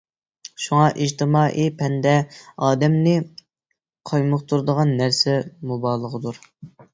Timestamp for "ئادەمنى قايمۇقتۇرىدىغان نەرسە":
2.69-5.37